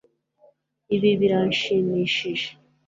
[0.95, 2.47] Ibi birashimishije